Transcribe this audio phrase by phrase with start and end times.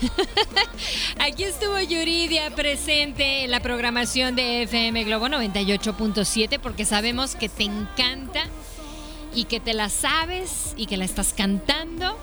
[1.18, 7.64] Aquí estuvo Yuridia presente en la programación de FM Globo 98.7 porque sabemos que te
[7.64, 8.44] encanta
[9.34, 12.16] y que te la sabes y que la estás cantando.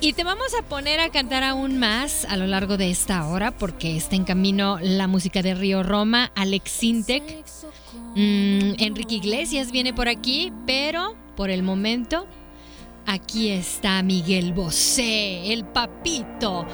[0.00, 3.50] Y te vamos a poner a cantar aún más a lo largo de esta hora
[3.50, 7.24] porque está en camino la música de Río Roma, Alex Sintek.
[8.14, 12.28] Mm, Enrique Iglesias viene por aquí, pero por el momento
[13.08, 16.66] aquí está Miguel Bosé, el papito.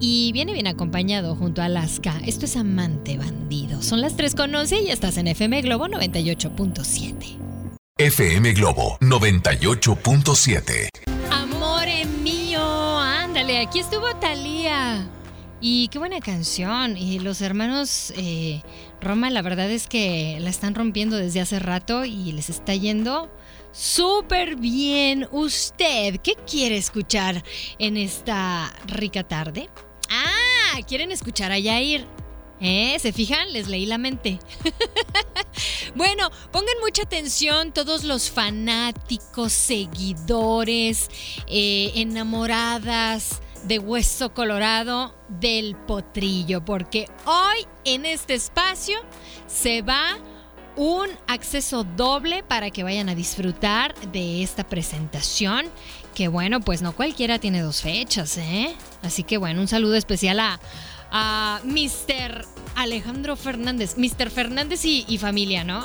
[0.00, 2.14] Y viene bien acompañado junto a Alaska.
[2.24, 3.82] Esto es Amante Bandido.
[3.82, 7.36] Son las 3 con 11 y estás en FM Globo 98.7.
[7.98, 10.88] FM Globo 98.7.
[11.32, 12.62] Amore mío,
[13.00, 15.04] ándale, aquí estuvo Talía.
[15.60, 16.96] Y qué buena canción.
[16.96, 18.62] Y los hermanos eh,
[19.00, 23.28] Roma, la verdad es que la están rompiendo desde hace rato y les está yendo
[23.78, 25.28] súper bien.
[25.30, 27.44] ¿Usted qué quiere escuchar
[27.78, 29.68] en esta rica tarde?
[30.10, 32.06] Ah, ¿quieren escuchar a Yair?
[32.60, 32.96] ¿Eh?
[32.98, 33.52] ¿Se fijan?
[33.52, 34.40] Les leí la mente.
[35.94, 41.08] bueno, pongan mucha atención todos los fanáticos, seguidores,
[41.46, 48.98] eh, enamoradas de Hueso Colorado del Potrillo, porque hoy en este espacio
[49.46, 50.18] se va
[50.78, 55.66] un acceso doble para que vayan a disfrutar de esta presentación.
[56.14, 58.74] Que bueno, pues no cualquiera tiene dos fechas, ¿eh?
[59.02, 60.60] Así que bueno, un saludo especial a,
[61.10, 62.44] a Mr.
[62.74, 64.30] Alejandro Fernández, Mr.
[64.30, 65.84] Fernández y, familia, ¿no?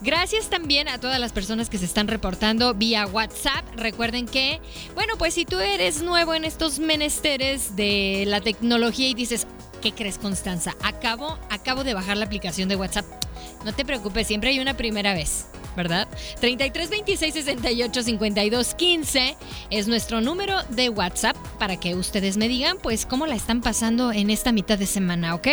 [0.00, 3.64] Gracias también a todas las personas que se están reportando vía WhatsApp.
[3.76, 4.60] Recuerden que,
[4.94, 9.46] bueno, pues si tú eres nuevo en estos menesteres de la tecnología y dices,
[9.82, 10.74] ¿qué crees, Constanza?
[10.82, 13.04] Acabo, acabo de bajar la aplicación de WhatsApp.
[13.64, 15.46] No te preocupes, siempre hay una primera vez.
[15.80, 16.08] ¿Verdad?
[16.40, 19.36] 33 26 68 52 15
[19.70, 24.12] es nuestro número de WhatsApp para que ustedes me digan, pues, cómo la están pasando
[24.12, 25.48] en esta mitad de semana, ¿ok?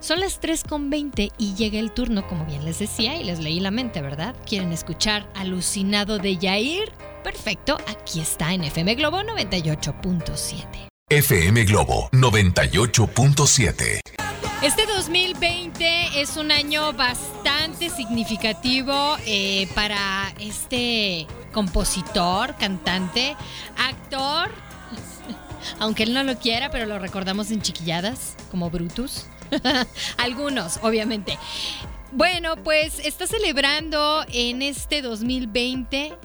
[0.00, 3.40] Son las 3 con 20 y llega el turno, como bien les decía, y les
[3.40, 4.34] leí la mente, ¿verdad?
[4.46, 6.90] ¿Quieren escuchar Alucinado de Yair?
[7.22, 10.88] Perfecto, aquí está en FM Globo 98.7.
[11.10, 14.17] FM Globo 98.7.
[14.60, 23.36] Este 2020 es un año bastante significativo eh, para este compositor, cantante,
[23.76, 24.50] actor,
[25.78, 29.26] aunque él no lo quiera, pero lo recordamos en chiquilladas, como Brutus.
[30.18, 31.38] Algunos, obviamente.
[32.10, 36.16] Bueno, pues está celebrando en este 2020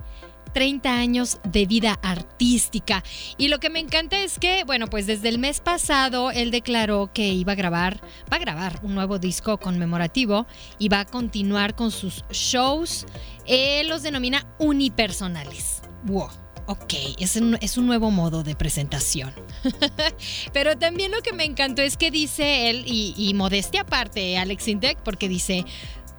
[0.54, 3.04] 30 años de vida artística.
[3.38, 7.12] Y lo que me encanta es que, bueno, pues desde el mes pasado él declaró
[7.14, 10.46] que iba a grabar, va a grabar un nuevo disco conmemorativo
[10.80, 13.06] y va a continuar con sus shows.
[13.46, 15.82] Él los denomina unipersonales.
[16.04, 16.30] Wow.
[16.66, 19.34] Ok, es un, es un, nuevo modo de presentación.
[20.54, 24.70] Pero también lo que me encantó es que dice él, y, y modestia aparte, Alex
[24.70, 25.66] Intec, porque dice,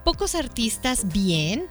[0.04, 1.66] pocos artistas bien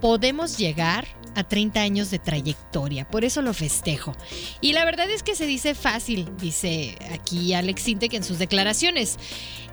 [0.00, 4.14] podemos llegar a 30 años de trayectoria, por eso lo festejo.
[4.60, 9.18] Y la verdad es que se dice fácil, dice aquí Alex Sintek en sus declaraciones.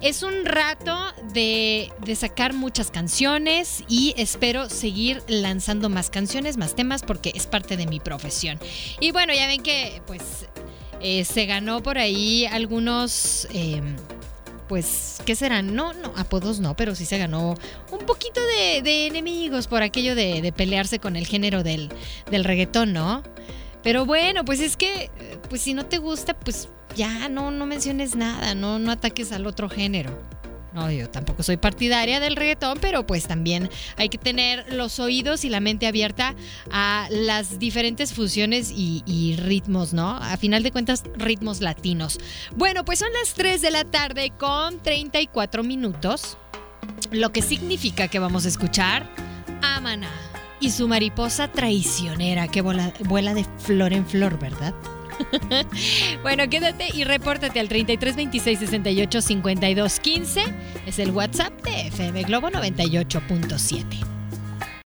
[0.01, 0.97] Es un rato
[1.33, 7.47] de, de, sacar muchas canciones y espero seguir lanzando más canciones, más temas, porque es
[7.47, 8.59] parte de mi profesión.
[9.01, 10.45] Y bueno, ya ven que pues
[11.01, 13.47] eh, se ganó por ahí algunos...
[13.53, 13.81] Eh,
[14.69, 15.75] pues, ¿qué serán?
[15.75, 17.55] No, no, apodos no, pero sí se ganó
[17.91, 21.89] un poquito de, de enemigos por aquello de, pelearse con el género del,
[22.29, 23.23] del reggaetón, ¿no?
[23.81, 25.09] Pero bueno, pues es que,
[25.49, 29.47] pues si no te gusta, pues ya no, no menciones nada, no, no ataques al
[29.47, 30.11] otro género.
[30.73, 35.43] No, yo tampoco soy partidaria del reggaetón, pero pues también hay que tener los oídos
[35.43, 36.35] y la mente abierta
[36.71, 40.09] a las diferentes fusiones y, ritmos, ¿no?
[40.09, 42.19] A final de cuentas, ritmos latinos.
[42.55, 46.37] Bueno, pues son las 3 de la tarde con 34 minutos,
[47.11, 49.07] lo que significa que vamos a escuchar
[49.61, 50.09] Amana
[50.59, 54.73] y su mariposa traicionera que vuela de flor en flor, ¿verdad?
[56.23, 60.43] bueno, quédate y repórtate al 33 26 68 52 15.
[60.85, 63.83] Es el WhatsApp de FM Globo 98.7.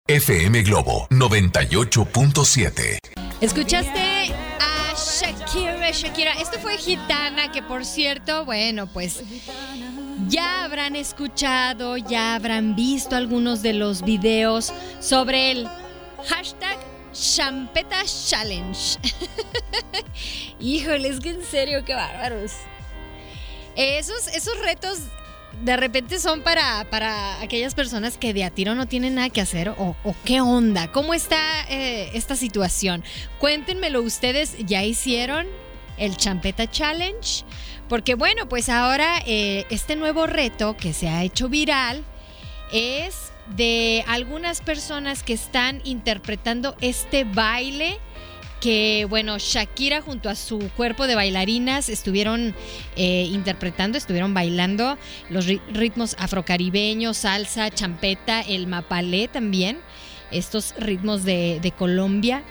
[0.06, 2.98] FM Globo 98.7.
[3.40, 5.90] ¿Escuchaste a Shakira?
[5.90, 9.22] Shakira, esto fue Gitana, que por cierto, bueno, pues
[10.28, 15.68] ya habrán escuchado, ya habrán visto algunos de los videos sobre el
[16.26, 16.78] hashtag
[17.14, 18.98] Champeta Challenge.
[20.60, 22.52] Híjole, es que en serio, qué bárbaros.
[23.76, 24.98] Esos, esos retos
[25.62, 29.40] de repente son para, para aquellas personas que de a tiro no tienen nada que
[29.40, 31.38] hacer o, qué onda, cómo está
[31.70, 33.04] eh, esta situación.
[33.38, 35.46] Cuéntenmelo ustedes, ¿ya hicieron
[35.96, 37.44] el Champeta Challenge?
[37.88, 42.04] Porque bueno, pues ahora eh, este nuevo reto que se ha hecho viral
[42.72, 47.98] es de algunas personas que están interpretando este baile
[48.60, 52.54] que bueno, Shakira junto a su cuerpo de bailarinas estuvieron
[52.96, 54.96] eh, interpretando, estuvieron bailando
[55.28, 59.80] los ritmos afrocaribeños, salsa, champeta, el mapalé también,
[60.30, 62.42] estos ritmos de, de Colombia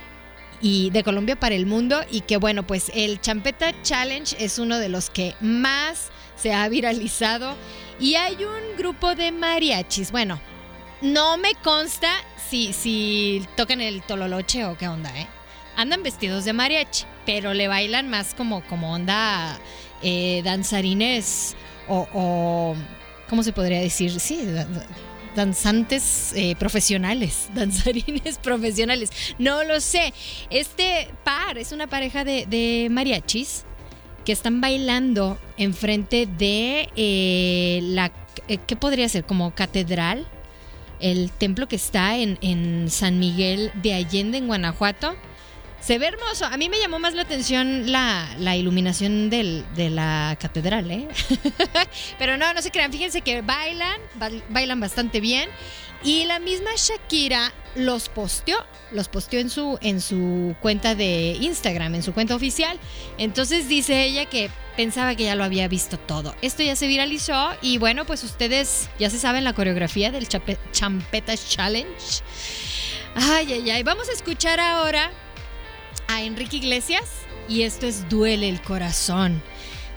[0.62, 4.78] y de Colombia para el mundo y que bueno, pues el Champeta Challenge es uno
[4.78, 7.56] de los que más se ha viralizado.
[8.00, 10.40] Y hay un grupo de mariachis, bueno,
[11.04, 12.10] no me consta
[12.50, 15.28] si, si tocan el tololoche o qué onda, ¿eh?
[15.76, 19.60] Andan vestidos de mariachi, pero le bailan más como, como onda
[20.02, 21.56] eh, danzarines
[21.90, 22.76] o,
[23.30, 24.18] ¿cómo se podría decir?
[24.20, 24.48] Sí,
[25.36, 29.10] danzantes eh, profesionales, danzarines profesionales.
[29.38, 30.14] No lo sé.
[30.50, 33.66] Este par es una pareja de, mariachis
[34.24, 38.10] que están bailando enfrente de eh, la...
[38.48, 39.26] ¿Qué podría ser?
[39.26, 40.28] Como catedral
[41.04, 45.16] el templo que está en, en San Miguel de Allende, en Guanajuato.
[45.82, 46.46] Se ve hermoso.
[46.46, 51.10] A mí me llamó más la atención la, la iluminación de la catedral, ¿eh?
[52.18, 52.90] Pero no, no se crean.
[52.90, 54.00] Fíjense que bailan,
[54.50, 55.50] bailan bastante bien.
[56.02, 58.58] Y la misma Shakira los posteó,
[58.92, 62.80] los posteó en su, en su cuenta de Instagram, en su cuenta oficial.
[63.18, 66.36] Entonces dice ella que pensaba que ya lo había visto todo.
[66.42, 71.36] Esto ya se viralizó y bueno, pues ustedes ya se saben la coreografía del Champeta
[71.38, 72.22] Challenge.
[73.16, 73.84] Ay, ay, ay.
[73.84, 75.12] Vamos a escuchar ahora
[76.08, 77.04] a Enrique Iglesias
[77.48, 79.42] y esto es Duele el Corazón.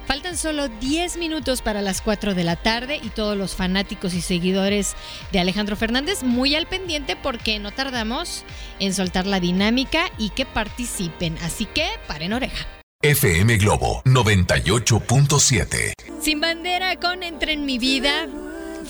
[0.06, 4.20] Faltan solo 10 minutos para las 4 de la tarde y todos los fanáticos y
[4.20, 4.94] seguidores
[5.32, 8.44] de Alejandro Fernández muy al pendiente porque no tardamos
[8.78, 11.36] en soltar la dinámica y que participen.
[11.38, 12.66] Así que paren oreja.
[13.06, 15.92] FM Globo 98.7.
[16.20, 18.26] Sin bandera con Entre en mi vida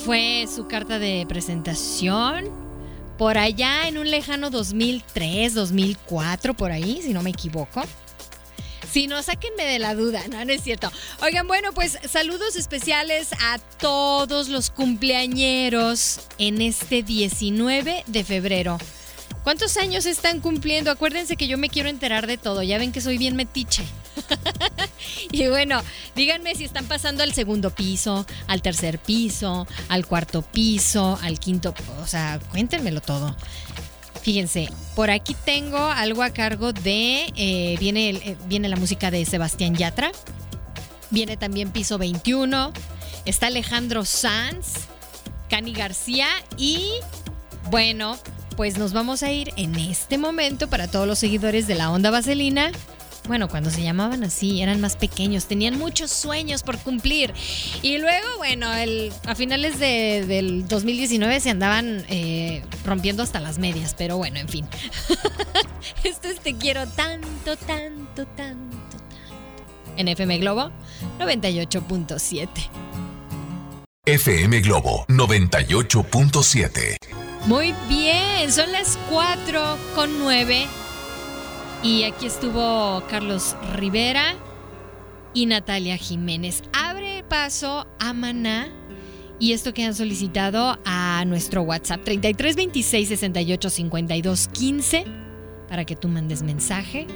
[0.06, 2.48] fue su carta de presentación
[3.18, 7.82] por allá en un lejano 2003, 2004, por ahí, si no me equivoco.
[8.90, 10.90] Si no, sáquenme de la duda, no, no es cierto.
[11.20, 18.78] Oigan, bueno, pues saludos especiales a todos los cumpleañeros en este 19 de febrero.
[19.44, 20.90] ¿Cuántos años están cumpliendo?
[20.90, 22.62] Acuérdense que yo me quiero enterar de todo.
[22.62, 23.84] Ya ven que soy bien metiche.
[25.32, 25.80] y bueno,
[26.14, 31.74] díganme si están pasando al segundo piso, al tercer piso, al cuarto piso, al quinto.
[32.02, 33.36] O sea, cuéntenmelo todo.
[34.22, 37.32] Fíjense, por aquí tengo algo a cargo de.
[37.36, 40.10] Eh, viene, eh, viene la música de Sebastián Yatra.
[41.10, 42.72] Viene también Piso 21.
[43.24, 44.86] Está Alejandro Sanz,
[45.48, 46.90] Cani García y.
[47.70, 48.18] Bueno,
[48.56, 52.10] pues nos vamos a ir en este momento para todos los seguidores de la Onda
[52.10, 52.72] Vaselina
[53.26, 57.32] bueno, cuando se llamaban así, eran más pequeños, tenían muchos sueños por cumplir.
[57.82, 63.94] Y luego, bueno, el, a finales del 2019 se andaban eh, rompiendo hasta las medias,
[63.96, 64.66] pero bueno, en fin.
[66.04, 68.76] Esto es Te quiero tanto, tanto, tanto, tanto.
[69.96, 70.70] En FM Globo
[71.18, 72.48] 98.7.
[74.04, 76.96] FM Globo 98.7.
[77.46, 80.66] Muy bien, son las 4 con 9
[81.82, 84.34] y aquí estuvo Carlos Rivera
[85.34, 86.62] y Natalia Jiménez.
[86.72, 88.68] Abre paso a Maná.
[89.38, 95.04] Y esto que han solicitado a nuestro WhatsApp 33 26 68 52 15
[95.68, 97.06] para que tú mandes mensaje.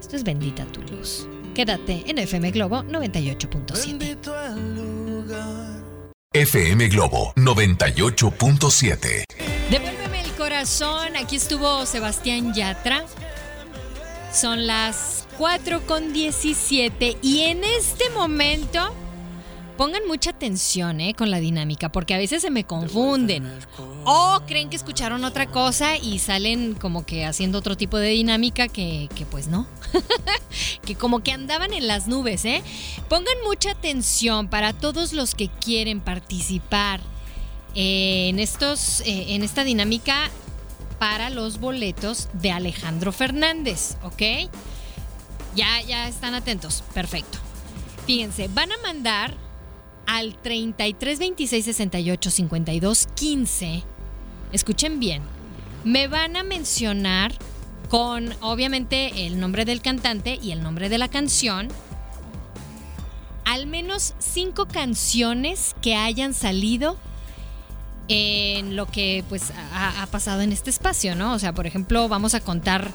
[0.00, 1.28] Esto es Bendita tu luz.
[1.54, 4.16] Quédate en FM Globo 98.7.
[6.32, 9.24] FM Globo 98.7.
[9.70, 11.16] Devuélveme el corazón.
[11.16, 13.04] Aquí estuvo Sebastián Yatra.
[14.32, 18.92] Son las 4 con 17 y en este momento
[19.78, 21.14] Pongan mucha atención ¿eh?
[21.14, 23.48] con la dinámica, porque a veces se me confunden.
[24.04, 28.66] O creen que escucharon otra cosa y salen como que haciendo otro tipo de dinámica
[28.66, 29.68] que, que pues no.
[30.84, 32.64] que como que andaban en las nubes, ¿eh?
[33.08, 37.00] Pongan mucha atención para todos los que quieren participar
[37.76, 40.28] en, estos, eh, en esta dinámica
[40.98, 44.50] para los boletos de Alejandro Fernández, ¿ok?
[45.54, 47.38] Ya, ya están atentos, perfecto.
[48.06, 49.34] Fíjense, van a mandar
[50.06, 53.82] al 33 26 68 52 15.
[54.52, 55.22] Escuchen bien.
[55.84, 57.32] Me van a mencionar
[57.88, 61.68] con obviamente el nombre del cantante y el nombre de la canción.
[63.44, 66.98] Al menos cinco canciones que hayan salido
[68.08, 71.34] en lo que pues ha, pasado en este espacio, ¿no?
[71.34, 72.90] O sea, por ejemplo, vamos a contar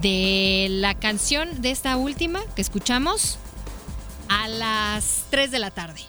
[0.00, 3.38] de la canción de esta última que escuchamos
[4.28, 6.00] a las 3 de la tarde.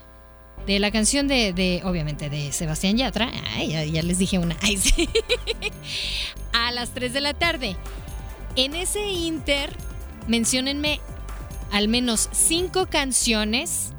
[0.68, 3.30] De la canción de, obviamente, de Sebastián Yatra.
[3.56, 4.56] Ay, ya, les dije una.
[6.54, 7.76] A las 3 de la tarde.
[8.56, 9.76] En ese inter,
[10.28, 11.02] menciónenme
[11.72, 13.90] al menos 5 canciones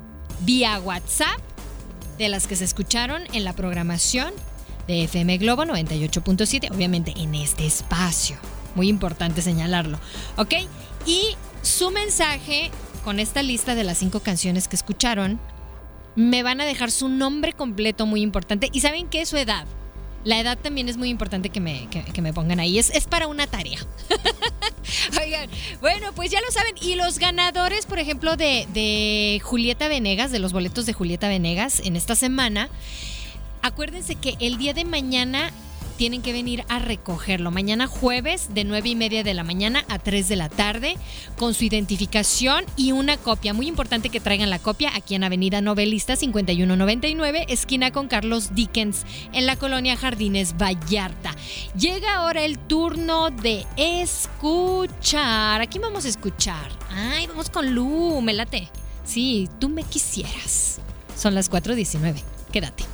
[0.41, 1.41] vía WhatsApp
[2.19, 4.33] de las que se escucharon en la programación
[4.87, 8.37] de FM Globo 98.7, obviamente en este espacio.
[8.75, 9.99] Muy importante señalarlo.
[10.37, 10.55] ¿Ok?
[11.07, 12.71] Y su mensaje
[13.05, 15.39] con esta lista de las cinco canciones que escucharon,
[16.17, 18.71] me van a dejar su nombre completo muy importante.
[18.73, 19.67] Y saben que es su edad.
[20.25, 21.87] La edad también es muy importante que me,
[22.23, 22.79] me pongan ahí.
[22.79, 23.79] Es, es para una tarea.
[25.81, 26.75] Bueno, pues ya lo saben.
[26.81, 31.81] Y los ganadores, por ejemplo, de, de Julieta Venegas, de los boletos de Julieta Venegas
[31.85, 32.69] en esta semana,
[33.63, 35.51] acuérdense que el día de mañana
[35.97, 37.51] tienen que venir a recogerlo.
[37.51, 40.97] Mañana jueves de 9 y media de la mañana a 3 de la tarde
[41.37, 43.55] con su identificación y una copia.
[43.55, 49.05] Muy importante que traigan la copia aquí en Avenida Novelista 5199, esquina con Carlos Dickens,
[49.33, 51.35] en la colonia Jardines Vallarta.
[51.79, 55.61] Llega ahora el turno de escuchar.
[55.61, 56.71] Aquí vamos a escuchar.
[56.91, 58.69] Ay, vamos con Lu, me late.
[59.05, 60.81] Sí, tú me quisieras.
[61.17, 62.23] Son las 4.19.
[62.53, 62.94] Quédate.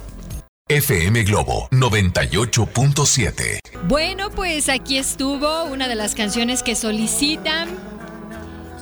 [0.70, 3.58] FM Globo 98.7.
[3.88, 7.68] Bueno, pues aquí estuvo una de las canciones que solicitan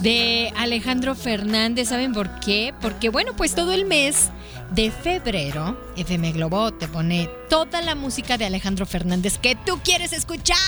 [0.00, 1.88] de Alejandro Fernández.
[1.88, 2.74] ¿Saben por qué?
[2.82, 4.28] Porque bueno, pues todo el mes
[4.70, 10.12] de febrero, FM Globo te pone toda la música de Alejandro Fernández que tú quieres
[10.12, 10.58] escuchar.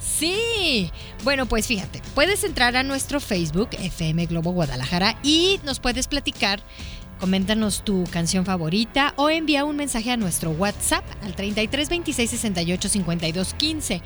[0.00, 0.92] Sí.
[1.24, 6.62] Bueno, pues fíjate, puedes entrar a nuestro Facebook, FM Globo Guadalajara, y nos puedes platicar
[7.20, 12.88] Coméntanos tu canción favorita o envía un mensaje a nuestro WhatsApp al 33 26 68
[12.88, 14.02] 52 15.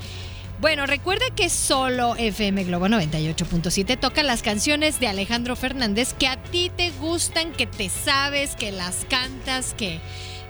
[0.60, 6.36] Bueno, recuerda que solo FM Globo 98.7 toca las canciones de Alejandro Fernández que a
[6.36, 10.00] ti te gustan, que te sabes, que las cantas, que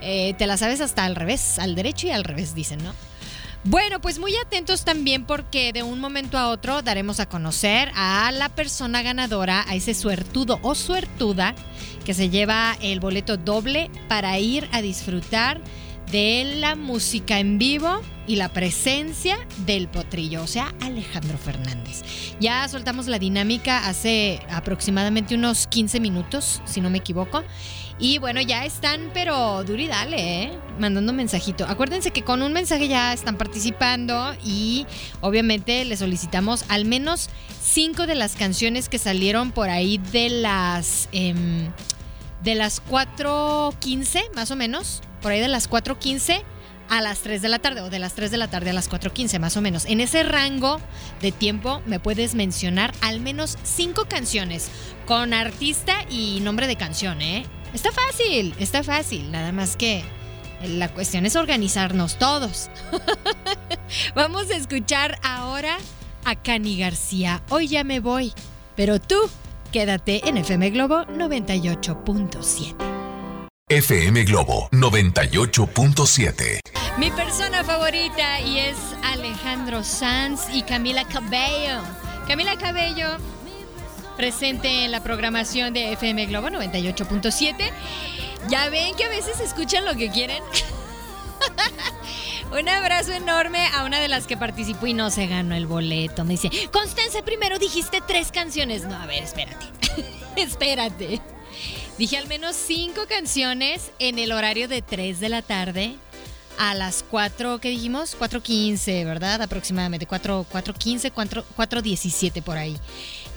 [0.01, 2.95] eh, te las sabes hasta al revés, al derecho y al revés, dicen, ¿no?
[3.65, 8.31] Bueno, pues muy atentos también porque de un momento a otro daremos a conocer a
[8.33, 11.55] la persona ganadora, a ese suertudo o suertuda
[12.05, 15.61] que se lleva el boleto doble para ir a disfrutar
[16.11, 22.03] de la música en vivo y la presencia del potrillo, o sea, Alejandro Fernández.
[22.41, 27.43] Ya soltamos la dinámica hace aproximadamente unos 15 minutos, si no me equivoco.
[27.99, 30.59] Y bueno, ya están, pero duro dale, ¿eh?
[30.79, 31.67] mandando mensajito.
[31.67, 34.87] Acuérdense que con un mensaje ya están participando y
[35.21, 37.29] obviamente les solicitamos al menos
[37.61, 41.09] cinco de las canciones que salieron por ahí de las...
[41.13, 41.71] Em,
[42.43, 46.45] de las 4.15, más o menos, por ahí de las 4.15
[46.89, 48.89] a las 3 de la tarde o de las 3 de la tarde a las
[48.89, 49.85] 4.15 más o menos.
[49.87, 50.81] En ese rango
[51.21, 54.71] de tiempo me puedes mencionar al menos cinco canciones
[55.05, 57.45] con artista y nombre de canción, ¿eh?
[57.75, 60.03] Está fácil, está fácil, nada más que
[60.63, 62.71] la cuestión es organizarnos todos.
[64.15, 65.77] Vamos a escuchar ahora
[66.25, 67.43] a Cani García.
[67.49, 68.33] Hoy ya me voy,
[68.75, 69.17] pero tú
[69.73, 72.75] quédate en FM Globo 98.7.
[73.71, 76.61] FM Globo 98.7.
[76.99, 81.83] Mi persona favorita y es Alejandro Sanz y Camila Cabello.
[82.27, 83.19] Camila Cabello
[84.19, 87.71] presente en la programación de FM Globo 98.7.
[88.51, 90.43] Ya ven que a veces escuchan lo que quieren.
[92.51, 96.25] Un abrazo enorme a una de las que participó y no se ganó el boleto.
[96.25, 98.85] Me dice, Constanza, primero dijiste tres canciones.
[98.85, 99.67] No, a ver, espérate.
[100.37, 101.21] espérate.
[101.97, 105.95] Dije al menos cinco canciones en el horario de 3 de la tarde
[106.59, 108.17] a las 4, ¿qué dijimos?
[108.19, 109.43] 4.15, ¿verdad?
[109.43, 112.77] Aproximadamente, 4.15, 4.17 por ahí.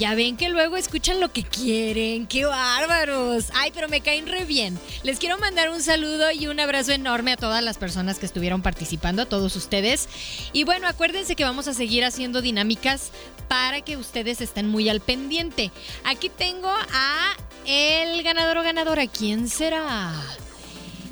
[0.01, 2.25] Ya ven que luego escuchan lo que quieren.
[2.25, 3.51] ¡Qué bárbaros!
[3.53, 4.79] Ay, pero me caen re bien.
[5.03, 8.63] Les quiero mandar un saludo y un abrazo enorme a todas las personas que estuvieron
[8.63, 10.09] participando, a todos ustedes.
[10.53, 13.11] Y bueno, acuérdense que vamos a seguir haciendo dinámicas
[13.47, 15.69] para que ustedes estén muy al pendiente.
[16.03, 17.35] Aquí tengo a
[17.67, 19.05] el ganador o ganadora.
[19.05, 20.13] ¿Quién será?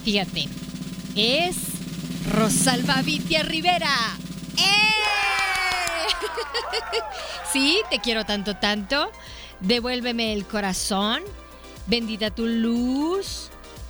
[0.04, 0.48] Fíjate,
[1.16, 1.58] es
[2.32, 4.18] Rosalba Vitia Rivera.
[4.58, 4.99] ¡Eh!
[7.52, 9.12] sí, te quiero tanto, tanto.
[9.60, 11.22] Devuélveme el corazón.
[11.88, 13.50] Bendita tu luz.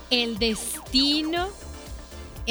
[0.09, 1.49] El destino.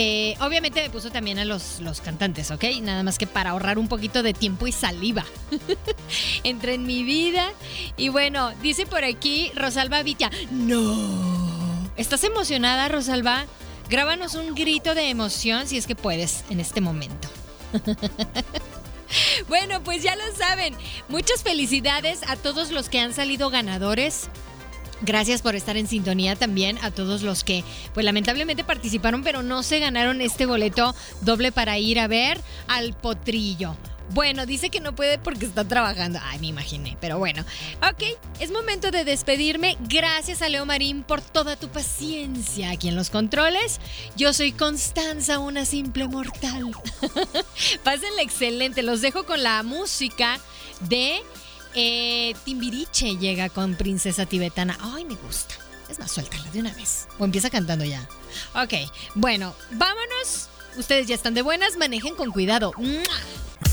[0.01, 2.65] Eh, obviamente me puso también a los, los cantantes, ¿ok?
[2.83, 5.25] Nada más que para ahorrar un poquito de tiempo y saliva.
[6.45, 7.51] Entré en mi vida.
[7.97, 10.31] Y bueno, dice por aquí Rosalba Vitia.
[10.53, 11.91] ¡No!
[11.97, 13.47] ¿Estás emocionada, Rosalba?
[13.91, 17.29] Grábanos un grito de emoción si es que puedes en este momento.
[19.49, 20.75] bueno, pues ya lo saben.
[21.09, 24.29] Muchas felicidades a todos los que han salido ganadores.
[25.01, 27.63] Gracias por estar en sintonía también a todos los que,
[27.95, 32.95] pues lamentablemente participaron, pero no se ganaron este boleto doble para ir a ver al
[32.95, 33.77] potrillo.
[34.11, 36.19] Bueno, dice que no puede porque está trabajando.
[36.23, 37.45] Ay, me imaginé, pero bueno.
[37.83, 38.05] Ok,
[38.41, 39.77] es momento de despedirme.
[39.81, 43.81] Gracias a Leo Marín por toda tu paciencia aquí en los controles.
[44.17, 46.73] Yo soy Constanza, una simple mortal.
[47.85, 48.83] Pásenle excelente.
[48.83, 50.39] Los dejo con la música
[50.89, 51.23] de
[51.75, 53.17] eh, Timbiriche.
[53.17, 54.79] Llega con Princesa Tibetana.
[54.81, 55.55] Ay, me gusta.
[55.89, 57.09] Es más, suéltala de una vez.
[57.19, 58.07] O empieza cantando ya.
[58.55, 58.75] Ok,
[59.15, 60.49] bueno, vámonos.
[60.77, 62.73] Ustedes ya están de buenas, manejen con cuidado.